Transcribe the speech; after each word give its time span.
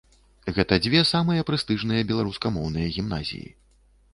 Гэта 0.55 0.73
дзве 0.85 1.01
самыя 1.09 1.45
прэстыжныя 1.49 2.07
беларускамоўныя 2.13 2.87
гімназіі. 2.97 3.47